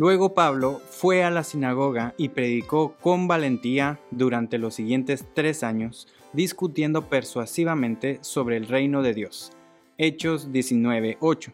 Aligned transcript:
Luego 0.00 0.32
Pablo 0.32 0.80
fue 0.88 1.24
a 1.24 1.30
la 1.30 1.44
sinagoga 1.44 2.14
y 2.16 2.30
predicó 2.30 2.96
con 3.02 3.28
valentía 3.28 4.00
durante 4.10 4.56
los 4.56 4.74
siguientes 4.74 5.26
tres 5.34 5.62
años, 5.62 6.08
discutiendo 6.32 7.10
persuasivamente 7.10 8.18
sobre 8.22 8.56
el 8.56 8.66
reino 8.66 9.02
de 9.02 9.12
Dios. 9.12 9.52
Hechos 9.98 10.52
19:8. 10.52 11.52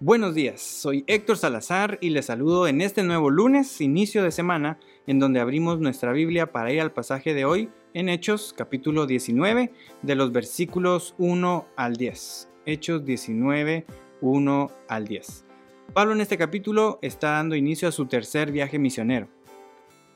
Buenos 0.00 0.34
días, 0.34 0.62
soy 0.62 1.04
Héctor 1.06 1.36
Salazar 1.36 1.98
y 2.00 2.08
les 2.08 2.24
saludo 2.24 2.66
en 2.68 2.80
este 2.80 3.02
nuevo 3.02 3.28
lunes, 3.28 3.82
inicio 3.82 4.22
de 4.22 4.30
semana, 4.30 4.78
en 5.06 5.18
donde 5.18 5.40
abrimos 5.40 5.78
nuestra 5.78 6.12
Biblia 6.12 6.50
para 6.50 6.72
ir 6.72 6.80
al 6.80 6.92
pasaje 6.92 7.34
de 7.34 7.44
hoy 7.44 7.68
en 7.92 8.08
Hechos 8.08 8.54
capítulo 8.56 9.04
19 9.04 9.74
de 10.00 10.14
los 10.14 10.32
versículos 10.32 11.14
1 11.18 11.66
al 11.76 11.96
10. 11.96 12.48
Hechos 12.64 13.04
19, 13.04 13.84
1 14.22 14.70
al 14.88 15.06
10. 15.06 15.47
Pablo 15.92 16.12
en 16.12 16.20
este 16.20 16.36
capítulo 16.36 16.98
está 17.02 17.32
dando 17.32 17.56
inicio 17.56 17.88
a 17.88 17.92
su 17.92 18.06
tercer 18.06 18.52
viaje 18.52 18.78
misionero. 18.78 19.28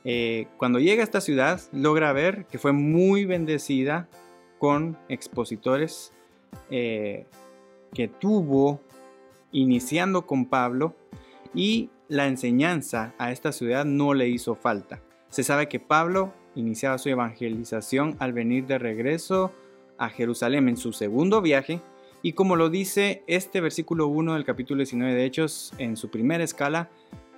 Eh, 0.05 0.47
cuando 0.59 0.79
llega 0.79 1.03
a 1.03 1.05
esta 1.05 1.21
ciudad, 1.21 1.61
logra 1.73 2.13
ver 2.13 2.47
que 2.47 2.59
fue 2.59 2.73
muy 2.73 3.25
bendecida 3.25 4.09
con 4.59 4.99
expositores 5.09 6.13
eh, 6.71 7.27
que 7.95 8.09
tuvo 8.09 8.81
iniciando 9.51 10.27
con 10.27 10.47
Pablo 10.47 10.95
y 11.55 11.91
la 12.09 12.27
enseñanza 12.27 13.15
a 13.19 13.33
esta 13.33 13.51
ciudad 13.51 13.85
no 13.85 14.15
le 14.15 14.29
hizo 14.29 14.55
falta. 14.55 15.01
Se 15.31 15.43
sabe 15.43 15.69
que 15.69 15.81
Pablo 15.81 16.33
iniciaba 16.55 16.99
su 16.99 17.09
evangelización 17.09 18.17
al 18.19 18.35
venir 18.35 18.67
de 18.67 18.79
regreso 18.79 19.53
a 19.97 20.11
Jerusalén 20.11 20.69
en 20.69 20.77
su 20.77 20.93
segundo 20.93 21.41
viaje 21.41 21.81
y 22.23 22.35
como 22.35 22.57
lo 22.57 22.71
dice 22.71 23.25
este 23.27 23.61
versículo 23.61 24.07
1 24.07 24.35
del 24.35 24.45
capítulo 24.45 24.79
19 24.79 25.15
de 25.15 25.25
Hechos 25.25 25.73
en 25.79 25.97
su 25.97 26.09
primera 26.09 26.45
escala, 26.45 26.89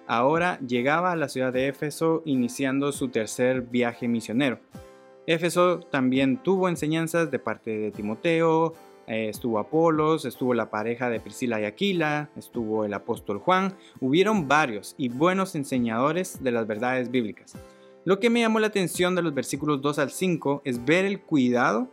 ahora 0.06 0.58
llegaba 0.60 1.12
a 1.12 1.16
la 1.16 1.28
ciudad 1.28 1.52
de 1.52 1.68
Éfeso 1.68 2.22
iniciando 2.26 2.92
su 2.92 3.08
tercer 3.08 3.62
viaje 3.62 4.08
misionero. 4.08 4.60
Éfeso 5.26 5.80
también 5.80 6.36
tuvo 6.36 6.68
enseñanzas 6.68 7.30
de 7.30 7.38
parte 7.38 7.70
de 7.78 7.90
Timoteo, 7.92 8.74
eh, 9.06 9.30
estuvo 9.30 9.58
Apolos, 9.58 10.26
estuvo 10.26 10.52
la 10.52 10.70
pareja 10.70 11.08
de 11.08 11.20
Priscila 11.20 11.60
y 11.60 11.64
Aquila, 11.64 12.28
estuvo 12.36 12.84
el 12.84 12.92
apóstol 12.92 13.38
Juan, 13.38 13.74
hubieron 14.00 14.48
varios 14.48 14.94
y 14.98 15.08
buenos 15.08 15.54
enseñadores 15.54 16.42
de 16.42 16.52
las 16.52 16.66
verdades 16.66 17.10
bíblicas. 17.10 17.54
Lo 18.04 18.20
que 18.20 18.28
me 18.28 18.40
llamó 18.40 18.60
la 18.60 18.66
atención 18.66 19.14
de 19.14 19.22
los 19.22 19.32
versículos 19.32 19.80
2 19.80 19.98
al 19.98 20.10
5 20.10 20.60
es 20.66 20.84
ver 20.84 21.06
el 21.06 21.22
cuidado 21.22 21.88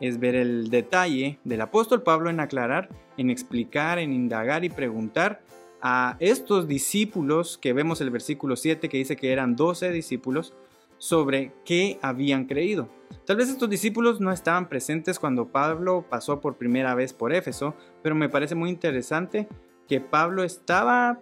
es 0.00 0.18
ver 0.18 0.34
el 0.34 0.70
detalle 0.70 1.38
del 1.44 1.60
apóstol 1.60 2.02
Pablo 2.02 2.30
en 2.30 2.40
aclarar, 2.40 2.88
en 3.16 3.30
explicar, 3.30 3.98
en 3.98 4.12
indagar 4.12 4.64
y 4.64 4.70
preguntar 4.70 5.42
a 5.82 6.16
estos 6.20 6.68
discípulos 6.68 7.58
que 7.58 7.72
vemos 7.72 8.00
el 8.00 8.10
versículo 8.10 8.56
7 8.56 8.88
que 8.88 8.98
dice 8.98 9.16
que 9.16 9.32
eran 9.32 9.56
12 9.56 9.90
discípulos 9.92 10.54
sobre 10.98 11.52
qué 11.64 11.98
habían 12.02 12.44
creído. 12.44 12.88
Tal 13.24 13.36
vez 13.36 13.48
estos 13.48 13.70
discípulos 13.70 14.20
no 14.20 14.32
estaban 14.32 14.68
presentes 14.68 15.18
cuando 15.18 15.48
Pablo 15.48 16.04
pasó 16.08 16.40
por 16.40 16.56
primera 16.56 16.94
vez 16.94 17.12
por 17.12 17.32
Éfeso, 17.32 17.74
pero 18.02 18.14
me 18.14 18.28
parece 18.28 18.54
muy 18.54 18.70
interesante 18.70 19.48
que 19.88 20.00
Pablo 20.00 20.44
estaba, 20.44 21.20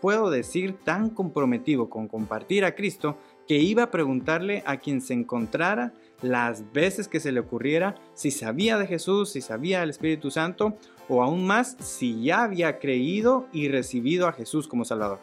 puedo 0.00 0.30
decir, 0.30 0.76
tan 0.84 1.10
comprometido 1.10 1.88
con 1.88 2.08
compartir 2.08 2.64
a 2.64 2.74
Cristo 2.74 3.18
que 3.46 3.58
iba 3.58 3.84
a 3.84 3.90
preguntarle 3.90 4.62
a 4.66 4.76
quien 4.76 5.00
se 5.00 5.14
encontrara 5.14 5.92
las 6.22 6.72
veces 6.72 7.08
que 7.08 7.20
se 7.20 7.32
le 7.32 7.40
ocurriera 7.40 7.94
si 8.14 8.30
sabía 8.30 8.78
de 8.78 8.86
Jesús, 8.86 9.30
si 9.30 9.40
sabía 9.40 9.80
del 9.80 9.90
Espíritu 9.90 10.30
Santo 10.30 10.76
o 11.08 11.22
aún 11.22 11.46
más 11.46 11.76
si 11.80 12.22
ya 12.22 12.44
había 12.44 12.78
creído 12.78 13.48
y 13.52 13.68
recibido 13.68 14.28
a 14.28 14.32
Jesús 14.32 14.68
como 14.68 14.84
Salvador. 14.84 15.18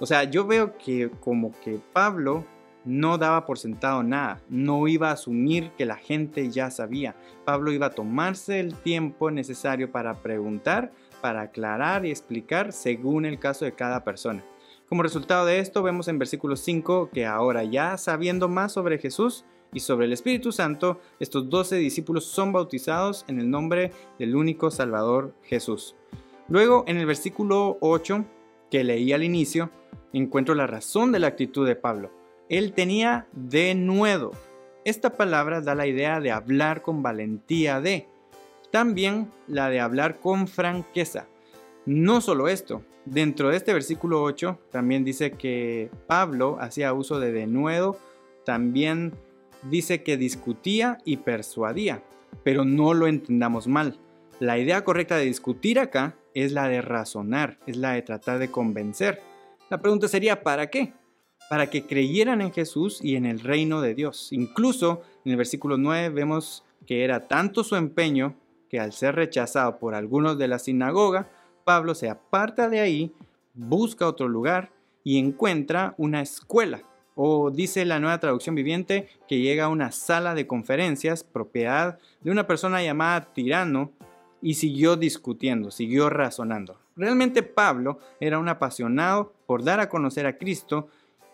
O 0.00 0.06
sea, 0.06 0.24
yo 0.24 0.46
veo 0.46 0.76
que 0.78 1.10
como 1.20 1.52
que 1.60 1.78
Pablo 1.92 2.44
no 2.84 3.18
daba 3.18 3.46
por 3.46 3.58
sentado 3.58 4.02
nada, 4.02 4.40
no 4.48 4.88
iba 4.88 5.10
a 5.10 5.12
asumir 5.12 5.70
que 5.78 5.86
la 5.86 5.96
gente 5.96 6.50
ya 6.50 6.70
sabía. 6.70 7.14
Pablo 7.44 7.70
iba 7.70 7.86
a 7.86 7.90
tomarse 7.90 8.58
el 8.58 8.74
tiempo 8.74 9.30
necesario 9.30 9.92
para 9.92 10.14
preguntar, 10.14 10.90
para 11.20 11.42
aclarar 11.42 12.04
y 12.04 12.10
explicar 12.10 12.72
según 12.72 13.24
el 13.24 13.38
caso 13.38 13.64
de 13.64 13.72
cada 13.72 14.02
persona. 14.02 14.44
Como 14.92 15.02
resultado 15.02 15.46
de 15.46 15.58
esto, 15.58 15.82
vemos 15.82 16.06
en 16.08 16.18
versículo 16.18 16.54
5 16.54 17.08
que 17.14 17.24
ahora 17.24 17.64
ya 17.64 17.96
sabiendo 17.96 18.46
más 18.50 18.72
sobre 18.72 18.98
Jesús 18.98 19.46
y 19.72 19.80
sobre 19.80 20.04
el 20.04 20.12
Espíritu 20.12 20.52
Santo, 20.52 21.00
estos 21.18 21.48
doce 21.48 21.76
discípulos 21.76 22.26
son 22.26 22.52
bautizados 22.52 23.24
en 23.26 23.40
el 23.40 23.48
nombre 23.48 23.90
del 24.18 24.36
único 24.36 24.70
Salvador 24.70 25.34
Jesús. 25.44 25.96
Luego, 26.46 26.84
en 26.86 26.98
el 26.98 27.06
versículo 27.06 27.78
8 27.80 28.26
que 28.70 28.84
leí 28.84 29.14
al 29.14 29.24
inicio, 29.24 29.70
encuentro 30.12 30.54
la 30.54 30.66
razón 30.66 31.10
de 31.10 31.20
la 31.20 31.28
actitud 31.28 31.66
de 31.66 31.74
Pablo. 31.74 32.10
Él 32.50 32.74
tenía 32.74 33.26
de 33.32 33.74
nuevo. 33.74 34.32
Esta 34.84 35.16
palabra 35.16 35.62
da 35.62 35.74
la 35.74 35.86
idea 35.86 36.20
de 36.20 36.32
hablar 36.32 36.82
con 36.82 37.02
valentía 37.02 37.80
de. 37.80 38.08
También 38.70 39.32
la 39.46 39.70
de 39.70 39.80
hablar 39.80 40.20
con 40.20 40.48
franqueza. 40.48 41.28
No 41.86 42.20
solo 42.20 42.46
esto, 42.46 42.82
dentro 43.04 43.50
de 43.50 43.56
este 43.56 43.72
versículo 43.72 44.22
8 44.22 44.58
también 44.70 45.04
dice 45.04 45.32
que 45.32 45.90
Pablo 46.06 46.58
hacía 46.60 46.92
uso 46.92 47.20
de 47.20 47.32
denuedo, 47.32 47.96
también 48.44 49.12
dice 49.70 50.02
que 50.02 50.16
discutía 50.16 50.98
y 51.04 51.18
persuadía, 51.18 52.02
pero 52.44 52.64
no 52.64 52.94
lo 52.94 53.06
entendamos 53.06 53.66
mal. 53.66 53.98
La 54.40 54.58
idea 54.58 54.84
correcta 54.84 55.16
de 55.16 55.24
discutir 55.24 55.78
acá 55.78 56.16
es 56.34 56.52
la 56.52 56.68
de 56.68 56.82
razonar, 56.82 57.58
es 57.66 57.76
la 57.76 57.92
de 57.92 58.02
tratar 58.02 58.38
de 58.38 58.50
convencer. 58.50 59.20
La 59.70 59.80
pregunta 59.80 60.08
sería, 60.08 60.42
¿para 60.42 60.68
qué? 60.68 60.92
Para 61.48 61.70
que 61.70 61.86
creyeran 61.86 62.40
en 62.40 62.52
Jesús 62.52 62.98
y 63.02 63.16
en 63.16 63.26
el 63.26 63.40
reino 63.40 63.80
de 63.80 63.94
Dios. 63.94 64.32
Incluso 64.32 65.02
en 65.24 65.32
el 65.32 65.38
versículo 65.38 65.76
9 65.76 66.08
vemos 66.10 66.64
que 66.86 67.04
era 67.04 67.28
tanto 67.28 67.62
su 67.62 67.76
empeño 67.76 68.34
que 68.68 68.80
al 68.80 68.92
ser 68.92 69.14
rechazado 69.14 69.78
por 69.78 69.94
algunos 69.94 70.38
de 70.38 70.48
la 70.48 70.58
sinagoga, 70.58 71.28
Pablo 71.64 71.94
se 71.94 72.08
aparta 72.08 72.68
de 72.68 72.80
ahí, 72.80 73.12
busca 73.54 74.06
otro 74.06 74.28
lugar 74.28 74.70
y 75.04 75.18
encuentra 75.18 75.94
una 75.98 76.20
escuela. 76.20 76.82
O 77.14 77.50
dice 77.50 77.84
la 77.84 78.00
nueva 78.00 78.20
traducción 78.20 78.54
viviente 78.54 79.08
que 79.28 79.40
llega 79.40 79.64
a 79.64 79.68
una 79.68 79.92
sala 79.92 80.34
de 80.34 80.46
conferencias, 80.46 81.24
propiedad 81.24 81.98
de 82.22 82.30
una 82.30 82.46
persona 82.46 82.82
llamada 82.82 83.32
Tirano, 83.32 83.92
y 84.42 84.54
siguió 84.54 84.96
discutiendo, 84.96 85.70
siguió 85.70 86.10
razonando. 86.10 86.78
Realmente 86.96 87.42
Pablo 87.42 87.98
era 88.20 88.38
un 88.38 88.48
apasionado 88.48 89.32
por 89.46 89.62
dar 89.62 89.80
a 89.80 89.88
conocer 89.88 90.26
a 90.26 90.36
Cristo 90.36 90.88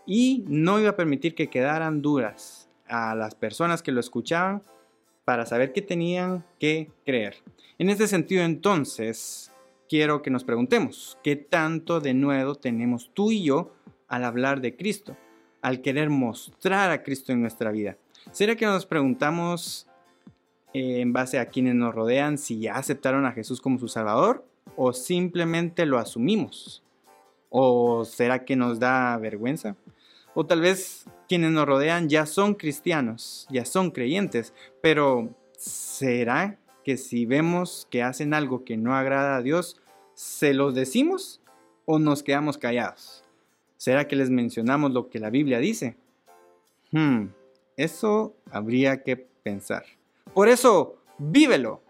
y 0.06 0.44
no 0.47 0.78
iba 0.78 0.91
a 0.91 0.97
permitir 0.97 1.34
que 1.34 1.49
quedaran 1.49 2.03
duras 2.03 2.69
a 2.87 3.15
las 3.15 3.34
personas 3.34 3.83
que 3.83 3.93
lo 3.93 4.00
escuchaban 4.00 4.62
para 5.25 5.47
saber 5.47 5.73
qué 5.73 5.82
tenían 5.82 6.44
que 6.58 6.91
creer. 7.05 7.37
En 7.79 7.91
este 7.91 8.06
sentido 8.06 8.44
entonces, 8.44 9.50
quiero 9.88 10.23
que 10.23 10.31
nos 10.31 10.44
preguntemos, 10.44 11.19
¿qué 11.23 11.37
tanto 11.37 12.00
de 12.00 12.14
nuevo 12.14 12.55
tenemos 12.55 13.11
tú 13.14 13.32
y 13.32 13.44
yo 13.44 13.73
al 14.06 14.25
hablar 14.25 14.61
de 14.61 14.76
Cristo, 14.76 15.17
al 15.62 15.81
querer 15.81 16.11
mostrar 16.11 16.90
a 16.90 17.02
Cristo 17.02 17.32
en 17.32 17.40
nuestra 17.40 17.70
vida? 17.70 17.96
¿Será 18.31 18.56
que 18.56 18.67
nos 18.67 18.87
preguntamos 18.87 19.87
eh, 20.75 21.00
en 21.00 21.12
base 21.12 21.38
a 21.38 21.46
quienes 21.46 21.75
nos 21.75 21.94
rodean 21.94 22.38
si 22.38 22.61
ya 22.61 22.76
aceptaron 22.76 23.25
a 23.25 23.32
Jesús 23.32 23.61
como 23.61 23.79
su 23.79 23.88
Salvador 23.88 24.44
o 24.76 24.93
simplemente 24.93 25.87
lo 25.87 25.99
asumimos? 25.99 26.82
¿O 27.50 28.05
será 28.05 28.44
que 28.44 28.56
nos 28.56 28.79
da 28.79 29.17
vergüenza? 29.17 29.76
O 30.35 30.44
tal 30.44 30.61
vez 30.61 31.06
quienes 31.29 31.50
nos 31.50 31.67
rodean 31.67 32.08
ya 32.08 32.26
son 32.26 32.55
cristianos, 32.55 33.46
ya 33.50 33.64
son 33.64 33.90
creyentes, 33.90 34.52
pero 34.82 35.31
¿será 35.56 36.58
que 36.88 36.96
si 36.96 37.26
vemos 37.26 37.87
que 37.90 38.02
hacen 38.02 38.32
algo 38.32 38.64
que 38.64 38.79
no 38.79 38.96
agrada 38.96 39.37
a 39.37 39.43
Dios, 39.43 39.79
¿se 40.14 40.55
los 40.55 40.75
decimos 40.75 41.43
o 41.85 41.99
nos 41.99 42.23
quedamos 42.23 42.56
callados? 42.56 43.26
¿Será 43.76 44.08
que 44.08 44.17
les 44.17 44.31
mencionamos 44.31 44.93
lo 44.93 45.11
que 45.11 45.19
la 45.19 45.29
Biblia 45.29 45.58
dice? 45.58 45.99
Hmm, 46.90 47.26
eso 47.76 48.35
habría 48.50 49.02
que 49.02 49.19
pensar. 49.19 49.85
Por 50.32 50.49
eso, 50.49 50.96
vívelo. 51.19 51.82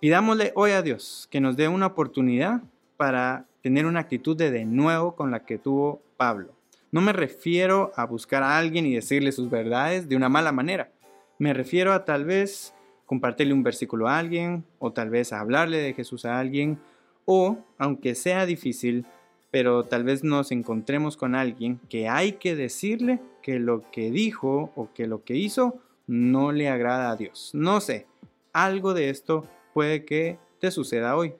Pidámosle 0.00 0.52
hoy 0.54 0.72
a 0.72 0.82
Dios 0.82 1.26
que 1.30 1.40
nos 1.40 1.56
dé 1.56 1.68
una 1.68 1.86
oportunidad 1.86 2.60
para 2.98 3.46
tener 3.62 3.86
una 3.86 4.00
actitud 4.00 4.36
de 4.36 4.50
de 4.50 4.66
nuevo 4.66 5.16
con 5.16 5.30
la 5.30 5.46
que 5.46 5.56
tuvo 5.56 6.02
Pablo. 6.18 6.52
No 6.92 7.00
me 7.00 7.14
refiero 7.14 7.90
a 7.96 8.04
buscar 8.04 8.42
a 8.42 8.58
alguien 8.58 8.84
y 8.84 8.96
decirle 8.96 9.32
sus 9.32 9.48
verdades 9.48 10.10
de 10.10 10.16
una 10.16 10.28
mala 10.28 10.52
manera. 10.52 10.92
Me 11.38 11.54
refiero 11.54 11.94
a 11.94 12.04
tal 12.04 12.26
vez 12.26 12.74
compartirle 13.06 13.54
un 13.54 13.62
versículo 13.62 14.08
a 14.08 14.18
alguien 14.18 14.64
o 14.78 14.92
tal 14.92 15.10
vez 15.10 15.32
hablarle 15.32 15.78
de 15.78 15.94
Jesús 15.94 16.24
a 16.24 16.38
alguien 16.38 16.78
o, 17.24 17.58
aunque 17.78 18.14
sea 18.14 18.46
difícil, 18.46 19.06
pero 19.50 19.84
tal 19.84 20.04
vez 20.04 20.24
nos 20.24 20.52
encontremos 20.52 21.16
con 21.16 21.34
alguien 21.34 21.80
que 21.88 22.08
hay 22.08 22.32
que 22.32 22.56
decirle 22.56 23.20
que 23.42 23.58
lo 23.58 23.90
que 23.90 24.10
dijo 24.10 24.72
o 24.74 24.88
que 24.94 25.06
lo 25.06 25.22
que 25.24 25.36
hizo 25.36 25.78
no 26.06 26.52
le 26.52 26.68
agrada 26.68 27.10
a 27.10 27.16
Dios. 27.16 27.50
No 27.54 27.80
sé, 27.80 28.06
algo 28.52 28.94
de 28.94 29.10
esto 29.10 29.46
puede 29.72 30.04
que 30.04 30.38
te 30.60 30.70
suceda 30.70 31.16
hoy. 31.16 31.34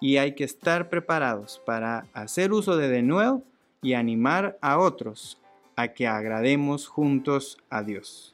Y 0.00 0.18
hay 0.18 0.34
que 0.34 0.44
estar 0.44 0.90
preparados 0.90 1.62
para 1.64 2.06
hacer 2.12 2.52
uso 2.52 2.76
de 2.76 2.88
de 2.88 3.02
nuevo 3.02 3.42
y 3.82 3.94
animar 3.94 4.58
a 4.60 4.78
otros 4.78 5.38
a 5.76 5.88
que 5.88 6.06
agrademos 6.06 6.86
juntos 6.88 7.58
a 7.70 7.82
Dios. 7.82 8.33